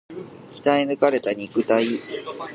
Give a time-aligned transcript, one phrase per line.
[0.51, 1.85] 鍛え抜かれた肉体